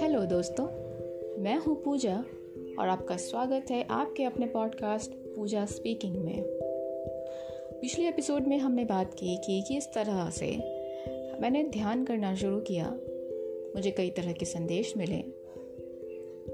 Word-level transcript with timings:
Hello 0.00 0.24
दोस्तों, 0.24 0.66
मैं 1.42 1.56
हूँ 1.56 1.82
पूजा 1.82 2.24
और 2.78 2.88
आपका 2.88 3.16
स्वागत 3.16 3.70
है 3.70 3.86
आपके 3.90 4.24
अपने 4.24 4.46
पॉडकास्ट 4.46 5.10
पूजा 5.10 5.66
स्पीकिंग 5.66 6.16
में। 6.16 6.42
पिछले 7.80 8.08
एपिसोड 8.08 8.46
में 8.46 8.58
हमने 8.58 8.84
बात 8.84 9.14
की 9.14 9.36
कि 9.36 9.64
किस 9.68 9.92
तरह 9.94 10.30
से 10.30 10.56
मैंने 11.40 11.64
ध्यान 11.64 12.04
करना 12.04 12.34
शुरू 12.34 12.60
किया, 12.60 12.90
मुझे 13.74 13.90
कई 13.90 14.10
तरह 14.10 14.32
के 14.32 14.44
संदेश 14.44 14.96
मिले 14.96 15.20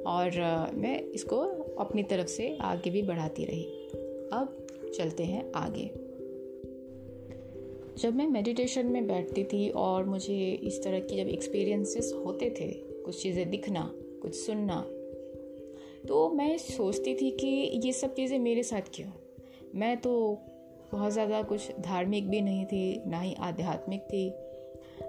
और 0.07 0.31
मैं 0.75 1.01
इसको 1.01 1.41
अपनी 1.79 2.03
तरफ़ 2.03 2.27
से 2.27 2.59
आगे 2.61 2.91
भी 2.91 3.03
बढ़ाती 3.03 3.45
रही। 3.45 3.65
अब 4.33 4.67
चलते 4.95 5.25
हैं 5.25 5.53
आगे। 5.55 6.02
जब 7.99 8.15
मैं 8.17 8.27
मेडिटेशन 8.27 8.87
में 8.87 9.07
बैठती 9.07 9.45
थी 9.45 9.69
और 9.71 10.05
मुझे 10.05 10.37
इस 10.63 10.83
तरह 10.85 11.01
की 11.01 11.17
जब 11.17 11.29
एक्सपीरियंसेस 11.29 12.13
होते 12.17 12.51
थे, 12.51 12.69
कुछ 13.03 13.23
चीज़ें 13.23 13.49
दिखना, 13.51 13.91
कुछ 14.23 14.35
सुनना 14.37 14.85
तो 16.09 16.29
मैं 16.31 16.57
सोचती 16.59 17.15
थी 17.15 17.31
कि 17.31 17.47
ये 17.85 17.93
सब 17.93 18.15
चीज़ें 18.15 18.39
मेरे 18.39 18.63
साथ 18.63 18.91
क्यों? 18.95 19.11
मैं 19.75 19.97
तो 19.97 20.13
बहुत 20.93 21.13
ज़्यादा 21.13 21.43
कुछ 21.43 21.71
धार्मिक 21.81 22.29
भी 22.31 22.41
नहीं 22.41 22.65
थी, 22.67 23.03
ना 23.07 23.21
ही 23.21 23.35
आध्यात्मिक 23.41 24.01
थी। 24.03 24.29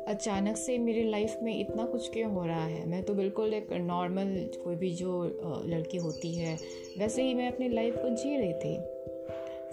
अचानक 0.08 0.58
से 0.58 0.78
मेरी 0.78 1.04
लाइफ 1.10 1.38
में 1.44 1.60
इतना 1.60 1.86
कुछ 1.86 2.10
क्यों 2.14 2.32
हो 2.32 2.46
रहा 2.46 2.66
है? 2.66 2.86
मैं 2.90 3.04
तो 3.04 3.14
बिल्कुल 3.14 3.54
एक 3.54 3.74
नॉर्मल 3.74 4.36
कोई 4.64 4.76
भी 4.76 4.92
जो 4.92 5.24
लड़की 5.66 5.98
होती 5.98 6.34
है, 6.36 6.58
वैसे 6.98 7.24
ही 7.24 7.34
मैं 7.34 7.52
अपनी 7.52 7.70
लाइफ 7.70 7.98
को 7.98 8.10
जी 8.10 8.36
रही 8.38 8.54
थी। 8.54 8.76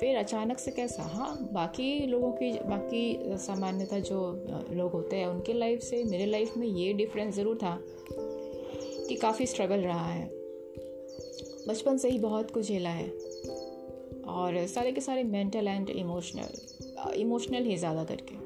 फिर 0.01 0.17
अचानक 0.17 0.59
से 0.59 0.71
कैसा? 0.71 1.03
हाँ 1.05 1.49
बाकी 1.53 2.07
लोगों 2.07 2.31
की, 2.33 2.53
बाकी 2.61 3.37
सामान्यतः 3.39 3.99
जो 4.01 4.21
लोग 4.73 4.93
होते 4.93 5.17
हैं, 5.17 5.27
उनके 5.27 5.53
लाइफ 5.53 5.81
से, 5.81 6.03
मेरे 6.05 6.27
लाइफ 6.27 6.57
में 6.57 6.67
ये 6.67 6.93
डिफरेंस 6.93 7.35
ज़रूर 7.35 7.57
था 7.57 7.79
कि 9.09 9.17
काफ़ी 9.17 9.47
स्ट्रगल 9.47 9.81
रहा 9.81 10.07
है। 10.07 10.29
बचपन 11.69 11.97
से 11.97 12.09
ही 12.11 12.19
बहुत 12.19 12.51
कुछ 12.51 12.67
झेला 12.67 12.91
है 12.91 13.09
और 14.31 14.67
सारे 14.67 14.93
के 14.93 15.01
सारे 15.01 15.25
मेंटल 15.25 15.69
एंड 15.69 15.91
इमोशनल 15.91 17.13
इमोशनल 17.17 17.65
ही 17.65 17.77
ज़्यादा 17.77 18.05
करके 18.05 18.39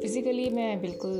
फिज़िकली 0.00 0.48
मैं 0.50 0.80
बिल्कुल 0.80 1.12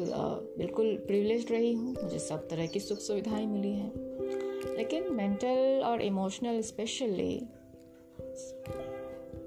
बिल्कुल 0.58 0.96
प्रिविलेज 1.06 1.50
रही 1.52 1.72
हूँ, 1.72 1.94
मुझे 2.02 2.18
सब 2.18 2.48
तरह 2.48 2.66
की 2.66 2.80
सुख 2.80 2.98
सुविधाएँ 2.98 3.46
मिली 3.46 3.72
हैं। 3.72 4.76
लेकिन 4.76 5.12
मेंटल 5.12 5.82
और 5.86 6.02
इमोशनल 6.02 6.60
स्पेशली 6.62 7.34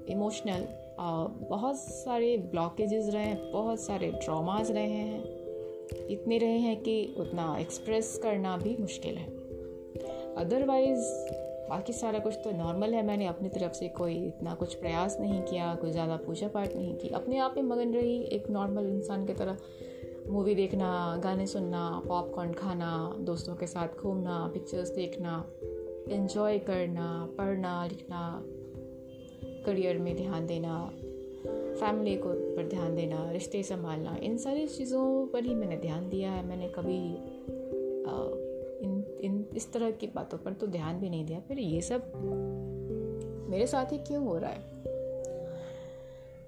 इमोशनल 0.08 0.66
बहुत 1.50 1.76
सारे 1.76 2.36
ब्लॉकेजेस 2.50 3.08
रहे 3.14 3.24
हैं, 3.24 3.52
बहुत 3.52 3.80
सारे 3.80 4.10
ड्रामाज 4.14 4.70
रहे 4.70 4.90
हैं, 4.90 5.22
इतने 6.08 6.38
रहे 6.38 6.58
हैं 6.58 6.76
कि 6.82 7.14
उतना 7.18 7.56
एक्सप्रेस 7.60 8.18
करना 8.22 8.56
भी 8.56 8.76
मुश्किल 8.76 9.16
है। 9.16 9.26
अदरवाइज़ 10.36 11.08
बाकी 11.68 11.92
सारा 11.92 12.18
कुछ 12.18 12.34
तो 12.34 12.50
नॉर्मल 12.50 12.94
है। 12.94 13.02
मैंने 13.02 13.26
अपनी 13.26 13.48
तरफ़ 13.48 13.72
से 13.72 13.88
कोई 13.88 14.14
इतना 14.16 14.54
कुछ 14.54 14.74
प्रयास 14.74 15.16
नहीं 15.20 15.40
किया 15.42 15.74
कोई 15.74 15.90
ज़्यादा 15.90 16.16
पूजा 16.16 16.48
पाठ 16.48 16.74
नहीं 16.76 16.94
की। 16.94 17.08
अपने 17.08 17.38
आप 17.38 17.54
में 17.56 17.62
मगन 17.62 17.94
रही 17.94 18.16
एक 18.32 18.50
नॉर्मल 18.50 18.86
इंसान 18.86 19.26
की 19.26 19.34
तरह। 19.34 19.56
मूवी 20.28 20.54
देखना, 20.54 21.20
गाने 21.24 21.46
सुनना 21.46 22.02
पॉपकॉर्न 22.06 22.52
खाना, 22.52 23.16
दोस्तों 23.20 23.54
के 23.54 23.66
साथ 23.66 23.96
घूमना 23.98 24.50
पिक्चर्स 24.54 24.90
देखना 24.90 25.44
इन्जॉय 26.10 26.58
करना, 26.58 27.08
पढ़ना, 27.38 27.84
लिखना। 27.86 28.20
करियर 29.66 29.98
में 29.98 30.16
ध्यान 30.16 30.46
देना 30.46 30.92
फैमिली 31.80 32.16
को 32.16 32.28
पर 32.28 32.68
ध्यान 32.68 32.94
देना 32.96 33.30
रिश्ते 33.30 33.62
संभालना 33.62 34.16
इन 34.22 34.36
सारी 34.38 34.66
चीज़ों 34.66 35.26
पर 35.26 35.44
ही 35.44 35.54
मैंने 35.54 35.76
ध्यान 35.76 36.08
दिया 36.08 36.30
है। 36.30 36.46
मैंने 36.46 36.68
कभी 36.68 36.98
आ, 38.04 38.14
इन 38.84 39.04
इन 39.22 39.46
इस 39.56 39.72
तरह 39.72 39.90
की 39.90 40.06
बातों 40.06 40.38
पर 40.38 40.52
तो 40.52 40.66
ध्यान 40.66 41.00
भी 41.00 41.10
नहीं 41.10 41.24
दिया। 41.24 41.40
फिर 41.40 41.58
ये 41.58 41.80
सब 41.80 42.12
मेरे 43.50 43.66
साथ 43.66 43.92
ही 43.92 43.98
क्यों 43.98 44.24
हो 44.24 44.38
रहा 44.38 44.50
है? 44.50 44.62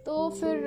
तो 0.07 0.29
फिर 0.31 0.67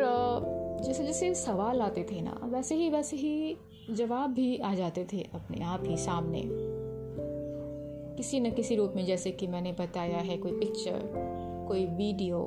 जैसे 0.84 1.04
जैसे 1.04 1.34
सवाल 1.36 1.82
आते 1.82 2.04
थे 2.12 2.22
ना 2.22 2.40
वैसे 2.44 2.76
ही 2.76 2.90
वैसे 2.90 3.18
ही 3.18 3.58
जवाब 3.92 4.34
भी 4.34 4.58
आ 4.58 4.76
जाते 4.76 5.08
थे 5.14 5.22
अपने 5.34 5.64
आप 5.64 5.84
ही 5.86 5.98
सामने। 5.98 6.44
किसी 8.18 8.40
न 8.40 8.52
किसी 8.52 8.76
रूप 8.76 8.94
में 8.96 9.06
जैसे 9.06 9.32
कि 9.32 9.48
मैंने 9.48 9.72
बताया 9.72 10.18
है 10.18 10.38
कोई 10.38 10.52
पिक्चर 10.52 11.28
कोई 11.69 11.85
वीडियो, 11.85 12.40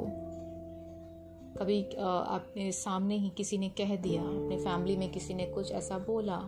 कभी 1.58 1.82
आपने 1.96 2.70
सामने 2.72 3.16
ही 3.16 3.28
किसी 3.30 3.58
ने 3.58 3.68
कह 3.68 3.94
दिया, 3.96 4.22
अपने 4.22 4.56
फैमिली 4.56 4.96
में 4.96 5.10
किसी 5.12 5.34
ने 5.34 5.46
कुछ 5.46 5.70
ऐसा 5.72 5.98
बोला, 5.98 6.38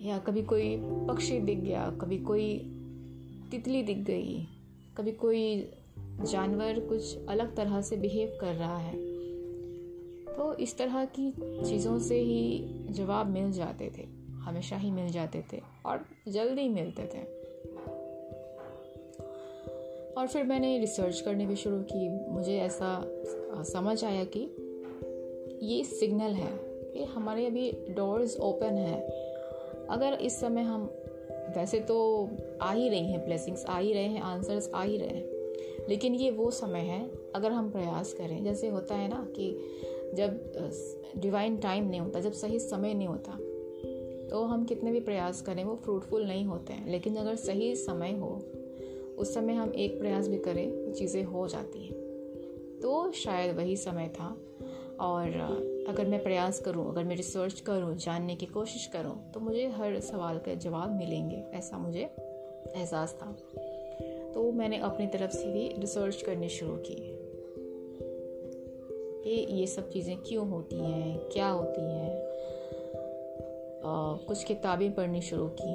या 0.00 0.18
कभी 0.18 0.42
कोई 0.42 0.76
पक्षी 1.08 1.38
दिख 1.40 1.58
गया, 1.58 1.88
कभी 2.00 2.18
कोई 2.18 2.46
तितली 3.50 3.82
दिख 3.82 3.98
गई, 3.98 4.46
कभी 4.96 5.12
कोई 5.12 5.70
जानवर 5.98 6.80
कुछ 6.80 7.26
अलग 7.28 7.54
तरह 7.56 7.80
से 7.80 7.96
बिहेव 7.96 8.36
कर 8.40 8.54
रहा 8.54 8.78
है 8.78 8.92
तो 10.26 10.52
इस 10.54 10.76
तरह 10.78 11.04
की 11.04 11.30
चीज़ों 11.64 11.98
से 11.98 12.20
ही 12.20 12.84
जवाब 12.90 13.26
मिल 13.26 13.52
जाते 13.52 13.92
थे, 13.98 14.06
हमेशा 14.40 14.76
ही 14.76 14.90
मिल 14.90 15.08
जाते 15.08 15.44
थे 15.52 15.60
और 15.86 16.04
जल्दी 16.28 16.68
मिलते 16.68 17.10
थे। 17.14 17.43
और 20.18 20.26
फिर 20.26 20.44
मैंने 20.44 20.78
रिसर्च 20.78 21.20
करनी 21.20 21.46
भी 21.46 21.56
शुरू 21.56 21.78
की। 21.82 22.08
मुझे 22.30 22.58
ऐसा 22.58 23.04
समझ 23.64 24.04
आया 24.04 24.24
कि 24.36 24.40
ये 25.62 25.84
सिग्नल 25.84 26.32
है 26.32 26.52
कि 26.92 27.04
हमारे 27.04 27.46
अभी 27.46 27.70
डोर्स 27.90 28.36
ओपन 28.40 28.76
है। 28.78 29.00
अगर 29.90 30.14
इस 30.14 30.40
समय 30.40 30.62
हम, 30.62 30.82
वैसे 31.56 31.80
तो 31.80 32.28
आ 32.62 32.72
ही 32.72 32.88
रही 32.88 33.12
हैं 33.12 33.24
ब्लेसिंग्स 33.24 33.64
आ 33.66 33.78
ही 33.78 33.92
रहे 33.92 34.04
हैं 34.04 34.20
आंसर्स 34.20 34.70
आ 34.74 34.82
ही 34.82 34.96
रहे 34.96 35.08
हैं। 35.08 35.34
लेकिन 35.88 36.14
ये 36.14 36.30
वो 36.30 36.50
समय 36.50 36.80
है, 36.80 37.10
अगर 37.34 37.52
हम 37.52 37.70
प्रयास 37.70 38.12
करें। 38.12 38.44
जैसे 38.44 38.68
होता 38.68 38.94
है 38.94 39.08
ना 39.08 39.26
कि 39.36 39.58
जब 40.14 40.52
डिवाइन 41.16 41.56
टाइम 41.56 41.88
नहीं 41.88 42.00
होता, 42.00 42.20
जब 42.20 42.32
सही 42.32 42.58
समय 42.58 42.94
नहीं 42.94 43.08
होता 43.08 43.38
तो 44.30 44.42
हम 44.42 44.64
कितने 44.64 44.92
भी 44.92 45.00
प्रयास 45.00 45.40
करें, 45.42 45.64
वो 45.64 45.74
फ्रूटफुल 45.76 46.24
नहीं 46.24 46.44
होते 46.44 46.72
हैं। 46.72 46.90
लेकिन 46.90 47.16
अगर 47.16 47.34
सही 47.34 47.74
समय 47.76 48.12
हो 48.12 48.42
उस 49.18 49.34
समय 49.34 49.52
हम 49.52 49.72
एक 49.74 49.98
प्रयास 49.98 50.28
भी 50.28 50.38
करें, 50.38 50.92
चीज़ें 50.92 51.22
हो 51.24 51.46
जाती 51.48 51.84
हैं। 51.84 51.94
तो 52.82 53.12
शायद 53.12 53.56
वही 53.56 53.76
समय 53.76 54.08
था 54.08 54.26
और 55.00 55.26
अगर 55.88 56.06
मैं 56.06 56.22
प्रयास 56.22 56.60
करूँ, 56.60 56.88
अगर 56.90 57.04
मैं 57.04 57.16
रिसर्च 57.16 57.60
करूँ, 57.60 57.96
जानने 57.96 58.36
की 58.36 58.46
कोशिश 58.46 58.86
करूँ 58.86 59.32
तो 59.32 59.40
मुझे 59.40 59.66
हर 59.68 60.00
सवाल 60.00 60.38
के 60.38 60.56
जवाब 60.56 60.96
मिलेंगे, 60.96 61.44
ऐसा 61.54 61.78
मुझे 61.78 62.02
एहसास 62.76 63.18
था। 63.22 63.32
तो 64.34 64.50
मैंने 64.52 64.78
अपनी 64.78 65.06
तरफ़ 65.06 65.30
से 65.30 65.52
भी 65.52 65.68
रिसर्च 65.78 66.22
करनी 66.22 66.48
शुरू 66.48 66.76
की। 66.76 66.96
कि 69.24 69.30
ये 69.30 69.66
सब 69.66 69.90
चीज़ें 69.90 70.16
क्यों 70.18 70.48
होती 70.48 70.76
हैं, 70.76 71.18
क्या 71.32 71.48
होती 71.48 71.80
हैं? 71.80 72.10
कुछ 74.26 74.44
किताबें 74.44 74.94
पढ़नी 74.94 75.20
शुरू 75.20 75.48
की। 75.60 75.74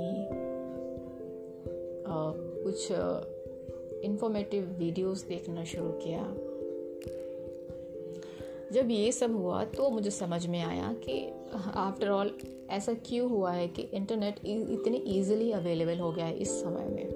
कुछ 2.69 2.91
इंफॉर्मेटिव 4.05 4.63
वीडियोस 4.79 5.23
देखना 5.23 5.63
शुरू 5.63 5.89
किया। 5.89 6.23
जब 8.71 8.89
ये 8.91 9.11
सब 9.11 9.35
हुआ 9.35 9.63
तो 9.63 9.89
मुझे 9.89 10.11
समझ 10.11 10.47
में 10.47 10.61
आया 10.63 10.93
कि 10.93 11.33
आफ्टर 11.75 12.09
ऑल 12.09 12.37
ऐसा 12.69 12.93
क्यों 12.93 13.29
हुआ 13.29 13.51
है 13.51 13.67
कि 13.67 13.81
इंटरनेट 13.81 14.39
इतनी 14.45 14.97
इजीली 14.97 15.51
अवेलेबल 15.51 15.99
हो 15.99 16.11
गया 16.11 16.25
है 16.25 16.37
इस 16.37 16.61
समय 16.61 16.85
में। 16.85 17.09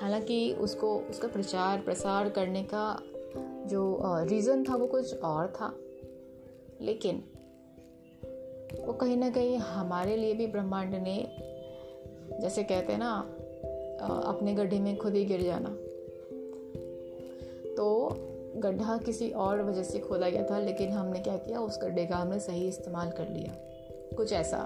हालाँकि 0.00 0.52
उसको, 0.52 0.98
उसका 0.98 1.28
प्रचार, 1.28 1.80
प्रसार 1.80 2.28
करने 2.28 2.62
का 2.62 3.02
जो 3.66 3.98
रीज़न 4.04 4.64
था 4.64 4.76
वो 4.76 4.86
कुछ 4.86 5.18
और 5.18 5.46
था। 5.46 5.78
लेकिन 6.80 7.16
वो 8.86 8.92
कहीं 8.92 9.16
ना 9.16 9.30
कहीं 9.30 9.56
हमारे 9.56 10.16
लिए 10.16 10.34
भी 10.34 10.46
ब्रह्मांड 10.46 10.94
ने, 10.94 11.36
जैसे 12.40 12.62
कहते 12.62 12.92
हैं 12.92 13.00
ना 13.00 13.36
अपने 14.00 14.54
गड्ढे 14.54 14.78
में 14.80 14.96
खुद 14.96 15.14
ही 15.14 15.24
गिर 15.24 15.42
जाना। 15.42 15.68
तो 17.76 17.86
गड्ढा 18.56 18.96
किसी 18.96 19.30
और 19.30 19.62
वजह 19.62 19.82
से 19.82 19.98
खोदा 19.98 20.28
गया 20.28 20.42
था 20.42 20.58
लेकिन 20.58 20.90
हमने 20.90 21.20
क्या 21.20 21.36
किया 21.36 21.60
उस 21.60 21.78
गड्ढे 21.82 22.06
का 22.06 22.16
हमने 22.16 22.38
सही 22.40 22.66
इस्तेमाल 22.68 23.10
कर 23.10 23.28
लिया। 23.28 23.56
कुछ 24.16 24.32
ऐसा 24.32 24.58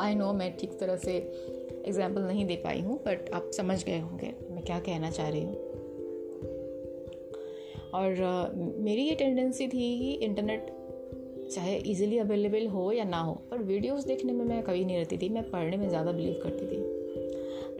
आई 0.00 0.14
नो 0.14 0.32
मैं 0.32 0.56
ठीक 0.56 0.78
तरह 0.80 0.96
से 0.96 1.12
एग्ज़ाम्पल 1.12 2.22
नहीं 2.22 2.46
दे 2.46 2.56
पाई 2.56 2.80
हूँ 2.80 2.98
बट 2.98 3.30
आप 3.34 3.50
समझ 3.56 3.84
गए 3.84 3.98
होंगे 3.98 4.34
मैं 4.50 4.64
क्या 4.64 4.78
कहना 4.80 5.10
चाह 5.10 5.28
रही 5.28 5.44
हूँ। 5.44 5.56
और 7.94 8.14
uh, 8.14 8.82
मेरी 8.84 9.02
ये 9.02 9.14
टेंडेंसी 9.14 9.66
थी 9.66 9.98
कि 9.98 10.12
इंटरनेट 10.24 10.66
चाहे 11.52 11.76
इजीली 11.76 12.18
अवेलेबल 12.18 12.66
हो 12.66 12.90
या 12.92 13.04
ना 13.04 13.20
हो 13.20 13.32
पर 13.50 13.58
वीडियोस 13.62 14.04
देखने 14.04 14.32
में 14.32 14.44
मैं 14.44 14.62
कभी 14.62 14.84
नहीं 14.84 14.96
रहती 14.96 15.18
थी 15.18 15.28
मैं 15.28 15.50
पढ़ने 15.50 15.76
में 15.76 15.88
ज़्यादा 15.88 16.12
बिलीव 16.12 16.40
करती 16.42 16.66
थी। 16.66 16.97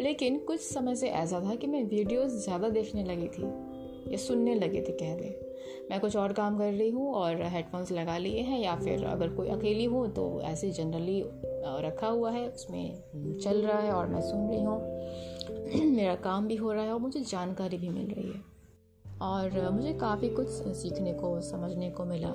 लेकिन 0.00 0.38
कुछ 0.38 0.60
समय 0.60 0.94
से 0.96 1.08
ऐसा 1.08 1.40
था 1.40 1.54
कि 1.54 1.66
मैं 1.66 1.82
वीडियोस 1.84 2.32
ज़्यादा 2.44 2.68
देखने 2.68 3.04
लगी 3.04 3.28
थी, 3.28 3.42
या 4.12 4.16
सुनने 4.16 4.54
लगी 4.54 4.80
थी 4.80 4.92
कह 4.92 5.14
दें। 5.16 5.46
मैं 5.90 5.98
कुछ 6.00 6.16
और 6.16 6.32
काम 6.32 6.58
कर 6.58 6.72
रही 6.72 6.90
हूँ 6.90 7.12
और 7.14 7.42
हेडफोन्स 7.44 7.92
लगा 7.92 8.16
लिए 8.18 8.40
हैं, 8.40 8.58
या 8.60 8.74
फिर 8.76 9.04
अगर 9.04 9.28
कोई 9.28 9.48
अकेली 9.48 9.84
हूँ 9.84 10.08
तो 10.14 10.40
ऐसे 10.44 10.70
जनरली 10.70 11.22
रखा 11.86 12.06
हुआ 12.06 12.30
है, 12.30 12.48
उसमें 12.48 13.38
चल 13.40 13.62
रहा 13.62 13.78
है 13.78 13.92
और 13.92 14.06
मैं 14.06 14.20
सुन 14.20 14.48
रही 14.48 14.62
हूँ। 14.62 15.90
मेरा 15.94 16.14
काम 16.14 16.46
भी 16.46 16.56
हो 16.56 16.72
रहा 16.72 16.84
है 16.84 16.92
और 16.92 17.00
मुझे 17.00 17.20
जानकारी 17.20 17.78
भी 17.78 17.88
मिल 17.88 18.06
रही 18.06 18.28
है। 18.28 18.42
और 19.22 19.70
मुझे 19.70 19.92
काफ़ी 19.92 20.28
कुछ 20.28 20.48
सीखने 20.48 21.12
को, 21.12 21.40
समझने 21.40 21.90
को 21.90 22.04
मिला। 22.04 22.34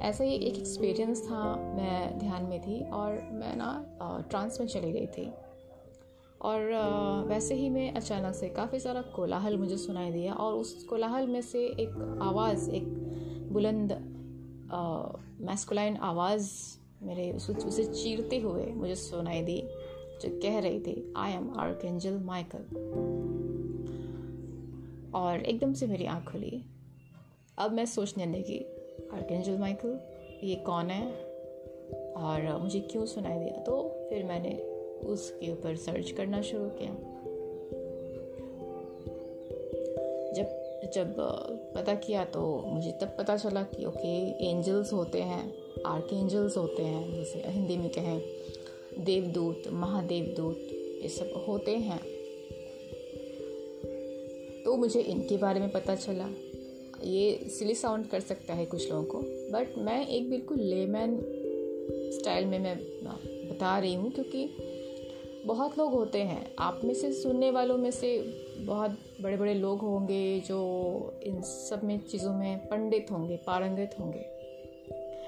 ऐसा 0.00 0.24
ही 0.24 0.34
एक 0.36 0.58
एक्सपीरियंस 0.58 1.22
था, 1.22 1.42
मैं 1.76 2.18
ध्यान 2.18 2.42
में 2.42 2.60
थी 2.60 2.80
और 2.90 3.12
मैं 3.32 3.54
ना 3.56 4.26
ट्रांस 4.30 4.60
में 4.60 4.66
चली 4.66 4.92
गई 4.92 5.06
थी। 5.06 5.32
और 6.44 6.60
वैसे 7.28 7.54
ही 7.54 7.70
मैं 7.70 7.92
अचानक 7.94 8.34
से 8.34 8.48
काफ़ी 8.48 8.78
सारा 8.80 9.02
कोलाहल 9.02 9.56
मुझे 9.56 9.76
सुनाई 9.76 10.10
दिया 10.10 10.34
और 10.34 10.54
उस 10.54 10.84
कोलाहल 10.84 11.26
में 11.26 11.42
से 11.42 11.64
एक 11.66 12.18
आवाज़, 12.22 12.70
एक 12.70 12.84
बुलंद 13.52 13.92
मैस्कुलाइन 15.40 15.96
आवाज़ 15.96 16.50
मेरे 17.02 17.32
उस, 17.32 17.50
उसे 17.50 17.84
चीरते 17.84 18.38
हुए 18.38 18.66
मुझे 18.66 18.94
सुनाई 18.94 19.42
दी, 19.42 19.62
जो 20.22 20.40
कह 20.40 20.58
रही 20.58 20.80
थी 20.80 21.12
आई 21.16 21.32
एम 21.32 21.54
आर्केंजल 21.56 22.18
माइकल 22.18 22.64
और 25.14 25.40
एकदम 25.40 25.72
से 25.72 25.86
मेरी 25.86 26.06
आँख 26.06 26.30
खुली। 26.32 26.62
अब 27.58 27.72
मैं 27.72 27.86
सोचने 27.86 28.26
लगी 28.26 28.58
आर्केंजल 29.14 29.58
माइकल 29.58 30.00
ये 30.44 30.54
कौन 30.56 30.90
है? 30.90 31.06
और, 32.12 32.58
मुझे 32.62 32.80
क्यों 32.80 33.06
सुनाई 33.06 33.38
दिया? 33.38 33.62
तो 33.62 34.06
फिर 34.10 34.24
मैंने 34.24 34.73
उसके 35.04 35.50
ऊपर 35.52 35.76
सर्च 35.76 36.10
करना 36.10 36.40
शुरू 36.42 36.68
किया। 36.72 36.92
जब 40.32 40.62
जब 40.94 41.14
पता 41.74 41.94
किया 41.94 42.24
तो 42.24 42.40
मुझे 42.66 42.90
तब 42.92 43.14
पता 43.18 43.36
चला 43.36 43.62
कि 43.64 43.84
ओके 43.84 44.14
एंजल्स 44.50 44.92
होते 44.92 45.20
हैं 45.20 45.42
आर्क 45.86 46.08
एंजल्स 46.12 46.56
होते 46.56 46.82
हैं, 46.82 47.10
जैसे 47.12 47.42
हिंदी 47.46 47.76
में 47.76 47.88
कहें, 47.90 48.20
देवदूत, 48.98 49.62
महादेवदूत, 49.72 50.58
ये 51.02 51.08
सब 51.08 51.44
होते 51.48 51.76
हैं। 51.78 52.00
तो 54.64 54.76
मुझे 54.76 55.00
इनके 55.00 55.36
बारे 55.36 55.60
में 55.60 55.70
पता 55.72 55.94
चला। 55.96 56.28
ये 57.04 57.38
सिली 57.48 57.74
साउंड 57.74 58.06
कर 58.06 58.20
सकता 58.20 58.54
है 58.54 58.66
कुछ 58.66 58.90
लोगों 58.90 59.04
को 59.04 59.18
बट 59.52 59.78
मैं 59.78 60.06
एक 60.06 60.30
बिल्कुल 60.30 60.60
लेमैन 60.60 61.18
स्टाइल 62.12 62.46
में 62.46 62.58
मैं 62.58 62.76
बता 63.48 63.78
रही 63.78 63.94
हूँ, 63.94 64.10
क्योंकि 64.10 64.44
बहुत 65.44 65.78
लोग 65.78 65.92
होते 65.92 66.18
हैं। 66.18 66.54
आप 66.58 66.80
में 66.84 66.94
से 66.94 67.12
सुनने 67.12 67.50
वालों 67.50 67.76
में 67.78 67.90
से 67.90 68.18
बहुत 68.58 68.98
बड़े 69.20 69.36
बड़े 69.36 69.54
लोग 69.54 69.80
होंगे 69.80 70.40
जो 70.40 70.58
इन 71.22 71.40
सब 71.42 71.80
में 71.84 71.98
चीज़ों 71.98 72.32
में 72.32 72.58
पंडित 72.58 73.06
होंगे 73.10 73.36
पारंगत 73.36 73.96
होंगे। 74.00 74.24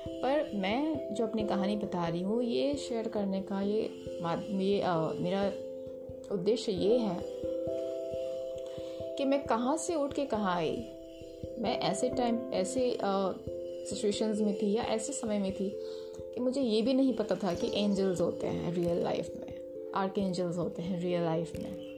पर 0.09 0.51
मैं 0.55 1.15
जो 1.15 1.27
अपनी 1.27 1.45
कहानी 1.45 1.77
बता 1.77 2.09
रही 2.09 2.23
हूँ 2.23 2.43
ये 2.43 2.75
शेयर 2.75 3.09
करने 3.09 3.41
का 3.43 3.61
ये 3.61 3.83
ये 4.65 4.81
आ, 4.81 5.09
मेरा 5.13 5.53
उद्देश्य 6.35 6.73
ये 6.73 6.99
है 6.99 7.19
कि 9.17 9.25
मैं 9.25 9.43
कहाँ 9.45 9.77
से 9.77 9.95
उठ 9.95 10.13
के 10.13 10.25
कहाँ 10.25 10.55
आई। 10.57 10.77
मैं 11.59 11.79
ऐसे 11.81 12.09
टाइम 12.09 12.39
ऐसे 12.55 12.99
सिचुएशंस 13.87 14.41
में 14.41 14.55
थी 14.55 14.73
या 14.73 14.83
ऐसे 14.83 15.13
समय 15.13 15.39
में 15.39 15.53
थी 15.53 15.69
कि 16.35 16.41
मुझे 16.41 16.61
ये 16.61 16.83
भी 16.83 16.95
नहीं 16.95 17.15
पता 17.15 17.35
था 17.35 17.55
कि 17.55 17.71
एंजल्स 17.75 18.21
होते 18.21 18.47
हैं 18.47 18.75
रियल 18.75 19.03
लाइफ 19.05 19.31
में। 19.41 19.46
आर्क 19.97 20.19
एंजल्स 20.19 20.57
होते 20.57 20.83
हैं 20.83 21.01
रियल 21.01 21.23
लाइफ 21.23 21.53
में। 21.57 21.97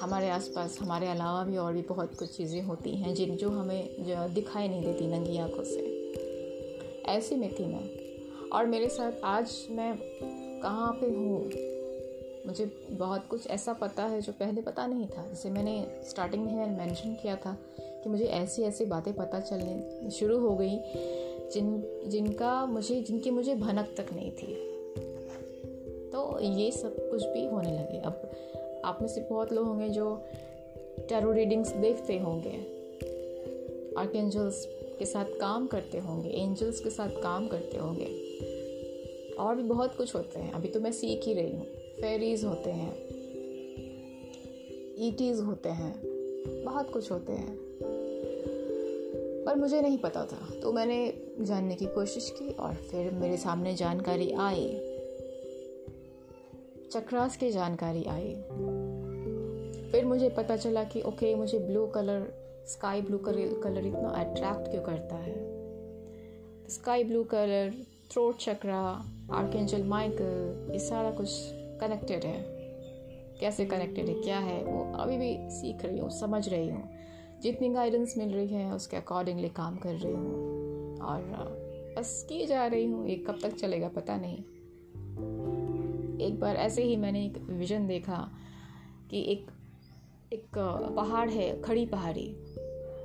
हमारे 0.00 0.30
आसपास, 0.30 0.78
हमारे 0.80 1.08
अलावा 1.08 1.44
भी 1.44 1.56
और 1.56 1.72
भी 1.72 1.82
बहुत 1.82 2.14
कुछ 2.18 2.36
चीज़ें 2.36 2.62
होती 2.62 2.90
हैं 2.90 3.14
जिन 3.14 3.36
जो 3.36 3.50
हमें 3.50 3.88
जो, 3.98 4.28
दिखाई 4.28 4.68
नहीं 4.68 4.84
देती 4.84 5.06
नंगी 5.06 5.38
आँखों 5.38 5.64
से। 5.64 6.12
ऐसी 7.06 7.36
में 7.36 7.54
थी 7.54 7.66
मैं। 7.66 7.90
और 8.50 8.66
मेरे 8.66 8.88
साथ 8.88 9.12
आज 9.24 9.66
मैं 9.70 9.98
कहाँ 10.62 10.92
पे 10.92 11.06
हूँ, 11.06 11.50
मुझे 12.46 12.86
बहुत 12.90 13.26
कुछ 13.26 13.46
ऐसा 13.46 13.72
पता 13.72 14.04
है 14.04 14.20
जो 14.20 14.32
पहले 14.32 14.60
पता 14.60 14.86
नहीं 14.86 15.06
था। 15.06 15.28
जैसे 15.28 15.50
मैंने 15.50 15.86
स्टार्टिंग 16.08 16.44
में 16.46 16.54
मैंने 16.54 16.76
मेंशन 16.76 17.14
किया 17.14 17.36
था 17.36 17.58
कि 17.76 18.08
मुझे 18.08 18.24
ऐसी 18.24 18.62
ऐसी 18.62 18.84
बातें 18.84 19.14
पता 19.14 19.40
चलने 19.40 20.10
शुरू 20.10 20.38
हो 20.38 20.56
गई 20.56 20.78
जिन, 21.54 22.00
जिनका 22.06 22.66
मुझे, 22.66 23.02
जिनकी 23.02 23.30
मुझे 23.30 23.54
भनक 23.54 23.94
तक 23.96 24.12
नहीं 24.12 24.30
थी। 24.32 24.71
ये 26.40 26.70
सब 26.70 27.10
कुछ 27.10 27.26
भी 27.26 27.46
होने 27.46 27.70
लगे। 27.70 27.98
अब 27.98 28.30
आप 28.84 28.98
में 29.00 29.08
से 29.08 29.20
बहुत 29.20 29.52
लोग 29.52 29.66
होंगे 29.66 29.88
जो 29.88 30.24
टैरो 31.08 31.32
रीडिंग्स 31.32 31.72
देखते 31.72 32.18
होंगे। 32.18 32.82
आर्क 33.98 34.16
एंजल्स 34.16 34.68
के 34.98 35.04
साथ 35.04 35.24
काम 35.24 35.66
करते 35.66 35.98
होंगे 35.98 36.30
एंजल्स 36.30 36.80
के 36.80 36.90
साथ 36.90 37.08
काम 37.08 37.48
करते 37.48 37.78
होंगे। 37.78 38.06
और 39.34 39.54
भी 39.56 39.62
बहुत 39.62 39.96
कुछ 39.96 40.14
होते 40.14 40.40
हैं। 40.40 40.52
अभी 40.52 40.68
तो 40.68 40.80
मैं 40.80 40.92
सीख 40.92 41.24
ही 41.24 41.34
रही 41.34 41.52
हूँ। 41.52 41.66
फेरीज 42.00 42.44
होते 42.44 42.70
हैं 42.70 43.22
ईटीज 44.98 45.40
e 45.40 45.42
होते 45.42 45.68
हैं, 45.68 46.02
बहुत 46.64 46.92
कुछ 46.92 47.12
होते 47.12 47.32
हैं। 47.32 47.58
पर 49.46 49.54
मुझे 49.54 49.80
नहीं 49.80 49.98
पता 49.98 50.24
था। 50.24 50.60
तो 50.62 50.72
मैंने 50.72 51.14
जानने 51.40 51.74
की 51.74 51.86
कोशिश 51.86 52.30
की 52.30 52.50
और 52.50 52.74
फिर 52.74 53.10
मेरे 53.10 53.36
सामने 53.36 53.74
जानकारी 53.74 54.30
आई। 54.30 54.91
चक्रास 56.92 57.36
की 57.36 57.50
जानकारी 57.50 58.04
आई। 58.04 58.34
फिर 59.92 60.04
मुझे 60.04 60.28
पता 60.28 60.56
चला 60.56 60.84
कि 60.84 61.02
ओके 61.02 61.34
मुझे 61.34 61.58
blue 61.58 61.86
colour 61.86 62.34
sky 62.66 63.02
blue 63.02 63.18
colour 63.18 63.60
colour 63.64 63.86
इतना 63.86 64.08
अट्रैक्ट 64.08 64.70
क्यों 64.70 64.82
करता 64.82 65.16
है? 65.16 65.34
Sky 66.68 67.04
blue 67.04 67.24
colour 67.24 67.74
throat 68.12 68.36
chakra 68.36 68.78
archangel 69.32 69.82
Michael 69.84 70.68
ये 70.72 70.78
सारा 70.78 71.10
कुछ 71.10 71.28
कनेक्टेड 71.52 72.24
है। 72.24 72.44
कैसे 73.40 73.66
कनेक्टेड 73.66 74.06
है? 74.06 74.14
क्या 74.14 74.38
है? 74.38 74.64
वो 74.64 74.98
अभी 74.98 75.18
भी 75.18 75.38
सीख 75.40 75.84
रही 75.84 75.98
हूँ, 75.98 76.10
समझ 76.10 76.48
रही 76.48 76.68
हूँ। 76.68 76.88
जितनी 77.42 77.68
गाइडेंस 77.68 78.14
मिल 78.18 78.28
रही 78.28 78.48
है, 78.48 78.74
उसके 78.74 78.96
अकॉर्डिंगली 78.96 79.48
काम 79.48 79.76
कर 79.76 79.94
रही 79.94 80.12
हूँ। 80.12 80.34
और, 81.00 81.22
बस 81.98 82.26
की 82.28 82.46
जा 82.46 82.66
रही 82.66 82.86
हूँ, 82.86 83.08
ये 83.08 83.16
कब 83.16 83.38
तक 83.42 83.54
चलेगा 83.54 83.88
पता 83.88 84.16
नहीं। 84.16 84.44
एक 86.20 86.40
बार 86.40 86.56
ऐसे 86.56 86.82
ही 86.82 86.96
मैंने 86.96 87.26
एक 87.26 87.38
विज़न 87.38 87.86
देखा 87.86 88.30
कि 89.10 89.20
एक 89.32 89.46
एक 90.32 90.58
पहाड़ 90.96 91.30
है, 91.30 91.62
खड़ी 91.62 91.86
पहाड़ी। 91.86 92.36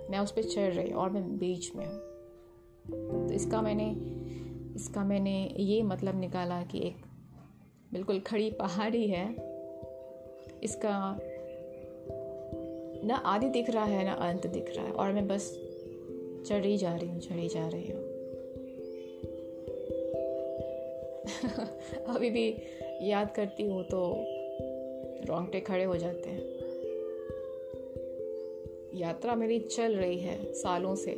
मैं 0.09 0.19
उस 0.19 0.31
पर 0.31 0.43
चढ़ 0.43 0.73
रही 0.73 0.91
और 0.91 1.09
मैं 1.09 1.37
बीच 1.37 1.75
में 1.75 1.85
हूँ। 1.85 3.27
तो 3.27 3.33
इसका 3.33 3.61
मैंने 3.61 3.89
इसका 4.75 5.03
मैंने 5.03 5.55
ये 5.57 5.83
मतलब 5.83 6.19
निकाला 6.19 6.63
कि 6.63 6.79
एक 6.79 6.95
बिल्कुल 7.93 8.19
खड़ी 8.19 8.49
पहाड़ी 8.49 9.07
है। 9.07 9.31
इसका 10.63 11.19
ना 13.07 13.15
आदि 13.15 13.49
दिख 13.49 13.69
रहा 13.69 13.85
है, 13.85 14.05
ना 14.05 14.13
अंत 14.13 14.47
दिख 14.47 14.73
रहा 14.77 14.85
है 14.85 14.91
और 14.91 15.13
मैं 15.13 15.27
बस 15.27 15.59
चढ़ी 16.47 16.77
जा 16.77 16.95
रही 16.95 17.09
हूँ, 17.09 17.19
चढ़ी 17.19 17.47
जा 17.47 17.67
रही 17.67 17.91
हूँ। 17.91 18.07
अभी 22.15 22.29
भी 22.29 22.51
याद 23.01 23.31
करती 23.35 23.63
हूँ 23.63 23.83
तो 23.83 24.25
रोंगटे 25.27 25.59
खड़े 25.59 25.83
हो 25.83 25.97
जाते 25.97 26.29
हैं। 26.29 26.55
यात्रा 28.93 29.35
मेरी 29.35 29.59
चल 29.59 29.95
रही 29.95 30.17
है 30.19 30.53
सालों 30.53 30.95
से। 30.95 31.15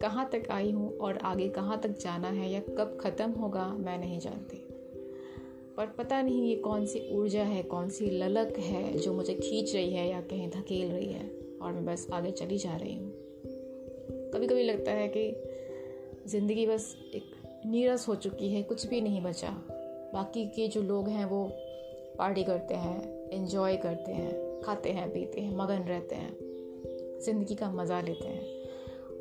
कहाँ 0.00 0.28
तक 0.32 0.42
आई 0.50 0.70
हूँ 0.70 0.98
और 0.98 1.18
आगे 1.18 1.48
कहाँ 1.48 1.80
तक 1.80 1.98
जाना 1.98 2.28
है 2.28 2.50
या 2.52 2.60
कब 2.60 2.98
ख़त्म 3.00 3.30
होगा, 3.30 3.66
मैं 3.66 3.98
नहीं 3.98 4.18
जानती। 4.20 4.56
पर 5.76 5.86
पता 5.86 6.22
नहीं 6.22 6.48
ये 6.48 6.54
कौन 6.56 6.86
सी 6.86 7.08
ऊर्जा 7.12 7.42
है, 7.42 7.62
कौन 7.62 7.88
सी 7.88 8.10
ललक 8.10 8.58
है 8.58 8.98
जो 8.98 9.12
मुझे 9.12 9.34
खींच 9.34 9.74
रही 9.74 9.92
है 9.94 10.08
या 10.08 10.20
कहीं 10.20 10.48
धकेल 10.50 10.90
रही 10.90 11.12
है 11.12 11.30
और 11.62 11.72
मैं 11.72 11.84
बस 11.84 12.06
आगे 12.12 12.30
चली 12.30 12.58
जा 12.58 12.76
रही 12.76 12.94
हूँ। 12.94 13.12
कभी 14.34 14.46
कभी 14.46 14.62
लगता 14.62 14.92
है 14.92 15.08
कि 15.16 15.30
ज़िंदगी 16.30 16.66
बस 16.66 16.96
एक 17.14 17.32
नीरस 17.66 18.08
हो 18.08 18.14
चुकी 18.14 18.48
है, 18.48 18.62
कुछ 18.62 18.86
भी 18.86 19.00
नहीं 19.00 19.22
बचा। 19.22 19.69
बाकी 20.12 20.46
के 20.46 20.68
जो 20.68 20.82
लोग 20.82 21.08
हैं 21.08 21.24
वो 21.24 21.50
पार्टी 22.18 22.44
करते 22.44 22.74
हैं 22.74 23.28
इन्जॉय 23.28 23.76
करते 23.76 24.12
हैं, 24.12 24.60
खाते 24.60 24.90
हैं, 24.90 25.12
पीते 25.12 25.40
हैं, 25.40 25.56
मगन 25.56 25.78
रहते 25.78 26.14
हैं, 26.14 26.36
ज़िंदगी 27.20 27.54
का 27.54 27.70
मज़ा 27.72 28.00
लेते 28.00 28.28
हैं। 28.28 28.60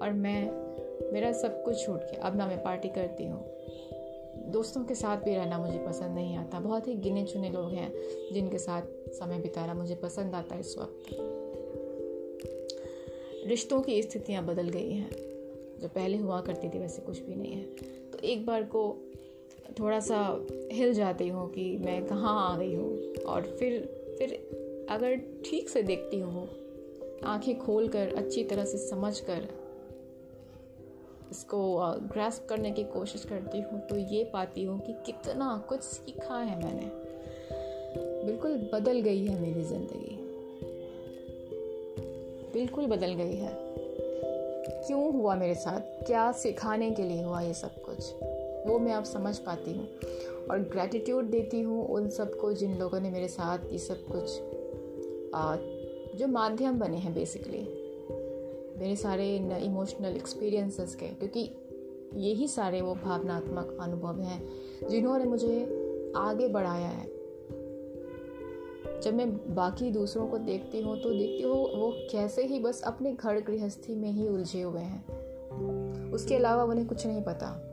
और 0.01 0.13
मैं, 0.13 0.51
मेरा 1.13 1.31
सब 1.31 1.63
कुछ 1.63 1.85
छूट 1.85 1.99
गया। 1.99 2.21
अब 2.21 2.35
ना 2.35 2.47
मैं 2.47 2.63
पार्टी 2.63 2.89
करती 2.89 3.25
हूँ। 3.25 3.45
दोस्तों 4.51 4.83
के 4.83 4.95
साथ 4.95 5.17
भी 5.17 5.35
रहना 5.35 5.57
मुझे 5.57 5.79
पसंद 5.79 6.15
नहीं 6.15 6.37
आता। 6.37 6.59
बहुत 6.59 6.87
ही 6.87 6.93
गिने 6.93 7.25
चुने 7.25 7.49
लोग 7.49 7.71
हैं 7.71 7.93
जिनके 8.33 8.57
साथ 8.57 8.81
समय 9.07 9.39
बिताना 9.39 9.73
मुझे 9.73 9.95
पसंद 9.95 10.35
आता 10.35 10.55
है 10.55 10.61
इस 10.61 10.77
वक्त। 10.77 11.05
रिश्तों 13.47 13.81
की 13.81 14.01
स्थितियाँ 14.01 14.45
बदल 14.45 14.69
गई 14.69 14.91
हैं। 14.91 15.09
जो 15.79 15.87
पहले 15.87 16.17
हुआ 16.17 16.41
करती 16.41 16.69
थी 16.69 16.79
वैसे 16.79 17.01
कुछ 17.01 17.19
भी 17.19 17.35
नहीं 17.35 17.51
है। 17.51 17.63
तो 18.11 18.17
एक 18.19 18.45
बार 18.45 18.63
को 18.63 18.97
थोड़ा 19.79 19.99
सा 19.99 20.47
हिल 20.71 20.93
जाती 20.93 21.27
हूँ 21.27 21.49
कि 21.51 21.77
मैं 21.77 22.05
कहाँ 22.07 22.53
आ 22.53 22.57
गई 22.57 22.75
हूँ। 22.75 23.13
और 23.23 23.41
फिर 23.59 23.81
फिर 24.19 24.87
अगर 24.89 25.15
ठीक 25.45 25.69
से 25.69 25.83
देखती 25.83 26.19
हूँ, 26.19 26.47
आँखें 27.25 27.57
खोल 27.59 27.87
कर 27.87 28.13
अच्छी 28.17 28.43
तरह 28.43 28.65
से 28.65 28.77
समझ 28.77 29.19
कर 29.19 29.47
इसको 31.31 31.59
ग्रास्प 32.13 32.45
करने 32.49 32.71
की 32.71 32.83
कोशिश 32.83 33.25
करती 33.25 33.61
हूँ 33.61 33.79
तो 33.79 33.97
ये 33.97 34.23
पाती 34.23 34.63
हूँ 34.63 34.79
कि 34.79 34.93
कितना 35.05 35.65
कुछ 35.69 35.81
सीखा 35.81 36.37
है 36.37 36.63
मैंने। 36.65 36.89
बिल्कुल 38.25 38.57
बदल 38.73 39.01
गई 39.01 39.25
है 39.25 39.39
मेरी 39.41 39.63
ज़िंदगी। 39.63 40.17
बिल्कुल 42.53 42.85
बदल 42.85 43.13
गई 43.13 43.35
है। 43.35 43.51
क्यों 44.87 45.13
हुआ 45.13 45.35
मेरे 45.35 45.55
साथ? 45.55 45.79
क्या 46.07 46.31
सिखाने 46.31 46.91
के 46.91 47.03
लिए 47.03 47.23
हुआ 47.23 47.41
ये 47.41 47.53
सब 47.53 47.81
कुछ? 47.81 48.13
वो 48.69 48.79
मैं 48.79 48.93
अब 48.93 49.03
समझ 49.03 49.37
पाती 49.37 49.73
हूँ। 49.73 49.87
और 50.51 50.59
ग्रैटिट्यूड 50.59 51.25
देती 51.25 51.61
हूँ 51.61 51.87
उन 51.87 52.09
सबको 52.09 52.53
जिन 52.53 52.77
लोगों 52.77 52.99
ने 52.99 53.11
मेरे 53.11 53.27
साथ 53.27 53.59
ये 53.71 53.77
सब 53.77 54.05
कुछ 54.07 54.41
आ, 55.35 55.55
जो 56.15 56.27
माध्यम 56.27 56.79
बने 56.79 56.97
हैं 56.97 57.13
बेसिकली 57.13 57.61
मेरे 58.79 58.95
सारे 58.95 59.35
इमोशनल 59.35 60.15
एक्सपीरियंसेस 60.15 60.95
के 60.95 61.07
क्योंकि 61.07 61.49
यही 62.15 62.47
सारे 62.47 62.81
वो 62.81 62.95
भावनात्मक 62.95 63.77
अनुभव 63.81 64.21
हैं 64.21 64.49
जिन्होंने 64.89 65.25
मुझे 65.25 65.63
आगे 66.15 66.47
बढ़ाया 66.47 66.87
है। 66.87 67.07
जब 69.01 69.13
मैं 69.13 69.55
बाकी 69.55 69.91
दूसरों 69.91 70.27
को 70.27 70.37
देखती 70.37 70.81
हूँ 70.81 71.01
तो 71.01 71.09
देखती 71.09 71.43
हूँ 71.43 71.55
वो 71.55 71.91
कैसे 72.11 72.45
ही 72.45 72.59
बस 72.59 72.81
अपने 72.81 73.11
घर 73.13 73.39
गृहस्थी 73.39 73.95
में 73.95 74.11
ही 74.11 74.27
उलझे 74.27 74.61
हुए 74.61 74.81
हैं। 74.81 76.11
उसके 76.11 76.35
अलावा 76.35 76.63
उन्हें 76.63 76.87
कुछ 76.87 77.07
नहीं 77.07 77.23
पता। 77.23 77.68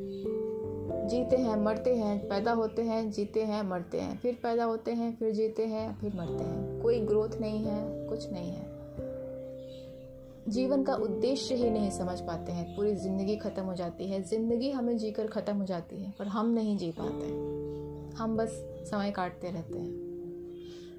जीते 0.00 1.36
हैं, 1.36 1.64
मरते 1.64 1.94
हैं, 1.94 2.28
पैदा 2.28 2.52
होते 2.52 2.82
हैं, 2.82 3.10
जीते 3.10 3.42
हैं, 3.42 3.62
मरते 3.62 4.00
हैं। 4.00 4.18
फिर 4.18 4.38
पैदा 4.42 4.64
होते 4.64 4.92
हैं, 4.92 5.16
फिर 5.16 5.32
जीते 5.32 5.66
हैं, 5.66 6.00
फिर 6.00 6.12
मरते 6.16 6.44
हैं। 6.44 6.82
कोई 6.82 7.00
ग्रोथ 7.00 7.28
नहीं 7.40 7.64
है, 7.64 8.06
कुछ 8.08 8.32
नहीं 8.32 8.50
है। 8.50 8.74
जीवन 10.48 10.82
का 10.82 10.94
उद्देश्य 10.94 11.54
ही 11.54 11.70
नहीं 11.70 11.90
समझ 11.90 12.20
पाते 12.20 12.52
हैं। 12.52 12.76
पूरी 12.76 12.94
ज़िंदगी 12.94 13.36
ख़त्म 13.36 13.62
हो 13.62 13.74
जाती 13.74 14.04
है। 14.04 14.22
ज़िंदगी 14.22 14.70
हमें 14.70 14.98
जीकर 14.98 15.26
ख़त्म 15.26 15.56
हो 15.56 15.64
जाती 15.64 16.02
है, 16.02 16.14
पर 16.18 16.26
हम 16.26 16.50
नहीं 16.50 16.76
जी 16.76 16.94
पाते। 17.00 17.26
हम 18.16 18.36
बस 18.36 18.50
समय 18.90 19.10
काटते 19.10 19.50
रहते 19.50 19.78
हैं। 19.78 19.92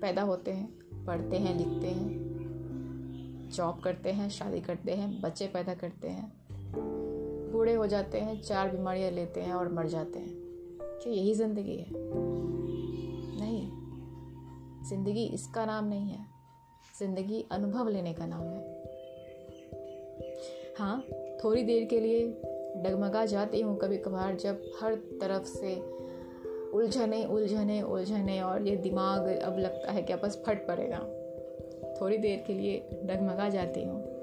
पैदा 0.02 0.22
होते 0.22 0.52
हैं, 0.52 0.80
पढ़ते 1.06 1.38
हैं, 1.38 1.58
लिखते 1.58 1.88
हैं, 1.88 3.50
जॉब 3.56 3.80
करते 3.80 4.10
हैं, 4.10 4.30
शादी 4.30 4.62
करते 4.62 4.92
हैं, 4.92 5.22
बच्चे 5.22 5.48
पैदा 5.48 5.74
करते 5.74 6.08
हैं। 6.08 6.32
बूढ़े 7.56 7.74
हो 7.74 7.88
जाते 7.88 8.18
हैं, 8.18 8.42
चार 8.42 8.70
बीमारियाँ 8.70 9.12
लेते 9.12 9.42
हैं 9.42 9.54
और 9.54 9.74
मर 9.74 9.88
जाते 9.88 10.20
हैं। 10.20 10.34
क्या 10.82 11.14
यही 11.14 11.34
ज़िंदगी 11.34 11.76
है? 11.76 11.88
नहीं। 13.40 13.70
ज़िंदगी 14.90 15.26
इसका 15.26 15.66
नाम 15.66 15.86
नहीं 15.86 16.10
है। 16.10 16.26
ज़िंदगी 17.00 17.46
अनुभव 17.52 17.88
लेने 17.88 18.14
का 18.14 18.26
नाम 18.26 18.42
है। 18.42 18.84
हाँ 20.80 21.04
थोड़ी 21.44 21.64
देर 21.64 21.86
के 21.86 22.00
लिए 22.00 22.28
डगमगा 22.84 23.26
जाती 23.26 23.62
हूँ 23.62 23.78
कभी 23.78 23.98
कभार 23.98 24.36
जब 24.36 24.62
हर 24.82 24.96
तरफ़ 24.96 25.44
से 25.44 25.76
उलझने 26.74 27.26
उलझने 27.26 27.82
उलझने 27.82 28.42
और 28.42 28.68
ये 28.68 28.76
दिमाग 28.76 29.28
अब 29.28 29.60
लगता 29.60 29.92
है 29.92 30.02
कि 30.02 30.16
बस 30.16 30.44
फट 30.48 30.68
पड़ेगा। 30.68 31.00
थोड़ी 32.02 32.18
देर 32.18 32.44
के 32.48 32.54
लिए 32.54 33.02
डगमगा 33.04 33.50
जाती 33.50 33.84
हूँ। 33.84 34.15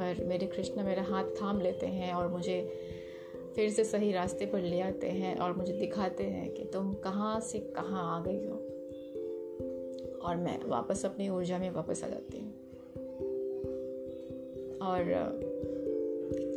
पर 0.00 0.24
मेरे 0.24 0.46
कृष्ण 0.46 0.82
मेरा 0.82 1.02
हाथ 1.02 1.24
थाम 1.24 1.60
लेते 1.60 1.86
हैं 1.86 2.12
और 2.14 2.28
मुझे 2.28 2.72
फिर 3.56 3.70
से 3.70 3.84
सही 3.84 4.12
रास्ते 4.12 4.46
पर 4.46 4.60
ले 4.60 4.80
आते 4.80 5.06
हैं 5.06 5.36
और 5.36 5.52
मुझे 5.52 5.72
दिखाते 5.72 6.24
हैं 6.24 6.54
कि 6.54 6.64
तुम 6.64 6.94
कहाँ 6.94 7.40
से 7.40 7.58
कहाँ 7.58 8.20
आ 8.20 8.24
गई 8.28 8.46
हो। 8.46 8.56
और 10.22 10.36
मैं 10.36 10.58
वापस 10.64 11.06
अपनी 11.06 11.28
ऊर्जा 11.28 11.58
में 11.58 11.70
वापस 11.70 12.04
आ 12.04 12.08
जाती 12.08 12.38
हूँ। 12.38 12.54
और 14.78 15.08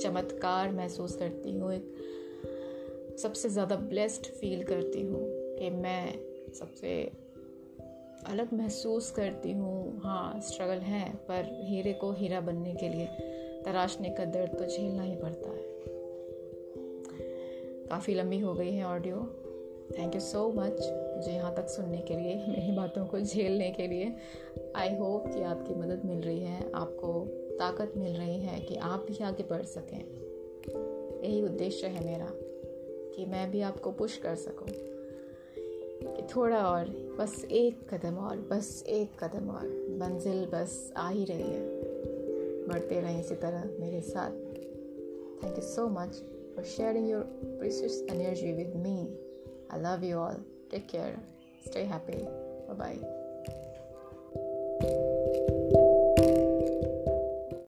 चमत्कार 0.03 0.71
महसूस 0.71 1.15
करती 1.15 1.51
हूँ, 1.51 1.73
एक 1.73 3.17
सबसे 3.19 3.49
ज़्यादा 3.49 3.75
ब्लेस्ड 3.75 4.25
फील 4.25 4.63
करती 4.63 5.01
हूँ 5.01 5.21
कि 5.57 5.69
मैं 5.69 6.19
सबसे 6.53 7.11
अलग 8.27 8.53
महसूस 8.53 9.09
करती 9.11 9.51
हूँ। 9.51 9.99
हाँ 9.99 10.39
स्ट्रगल 10.41 10.79
है, 10.79 11.13
पर 11.27 11.49
हीरे 11.63 11.93
को 11.93 12.11
हीरा 12.11 12.41
बनने 12.41 12.73
के 12.75 12.89
लिए 12.89 13.07
तराशने 13.65 14.09
का 14.09 14.25
दर्द 14.25 14.57
तो 14.59 14.65
झेलना 14.65 15.03
ही 15.03 15.15
पड़ता 15.15 15.49
है। 15.49 15.69
काफ़ी 17.89 18.13
लंबी 18.13 18.39
हो 18.39 18.53
गई 18.53 18.71
है 18.71 18.83
audio 18.85 19.17
thank 19.97 20.15
you 20.15 20.21
so 20.21 20.47
much 20.49 20.79
मुझे 21.15 21.31
यहाँ 21.31 21.53
तक 21.55 21.69
सुनने 21.69 21.97
के 21.97 22.15
लिए, 22.15 22.35
मेरी 22.35 22.71
बातों 22.71 23.05
को 23.05 23.19
झेलने 23.19 23.71
के 23.71 23.87
लिए। 23.87 24.13
आई 24.75 24.95
होप 24.95 25.27
कि 25.27 25.41
आपकी 25.41 25.75
मदद 25.75 26.01
मिल 26.05 26.21
रही 26.21 26.39
है, 26.39 26.71
आपको 26.71 27.25
ताकत 27.59 27.93
मिल 27.97 28.15
रही 28.15 28.39
है 28.39 28.59
कि 28.59 28.75
आप 28.75 29.05
भी 29.09 29.23
आगे 29.23 29.43
बढ़ 29.43 29.63
सकें। 29.63 29.99
यही 31.23 31.41
उद्देश्य 31.41 31.87
है 31.87 32.05
मेरा 32.05 32.27
कि 33.15 33.25
मैं 33.25 33.49
भी 33.51 33.61
आपको 33.61 33.91
पुश 33.91 34.17
कर 34.17 34.35
सकूँ। 34.35 34.67
कि 36.03 36.27
थोड़ा 36.35 36.57
और, 36.57 37.15
बस 37.19 37.45
एक 37.45 37.93
कदम 37.93 38.15
और, 38.15 38.37
बस 38.37 38.83
एक 38.87 39.23
कदम 39.23 39.49
और। 39.49 39.95
मंजिल 39.99 40.45
बस 40.45 40.93
आ 40.97 41.09
ही 41.09 41.25
रही 41.25 41.37
है। 41.37 41.81
बढ़ते 42.67 43.01
रहें 43.01 43.19
इसी 43.19 43.35
तरह 43.35 43.69
मेरे 43.79 44.01
साथ। 44.01 44.31
Thank 45.43 45.57
you 45.57 45.63
so 45.63 45.87
much 45.87 46.23
for 46.55 46.63
sharing 46.63 47.09
your 47.09 47.41
precious 47.45 48.05
energy 48.09 48.53
with 48.53 48.75
me 48.75 49.17
I 49.71 49.81
love 49.81 50.03
you 50.03 50.17
all 50.17 50.45
take 50.71 50.87
care 50.87 51.17
stay 51.67 51.79
happy 51.79 52.25
bye 52.73 52.95